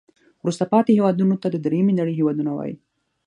[0.43, 2.75] وروسته پاتې هیوادونو ته د دریمې نړۍ هېوادونه وایي.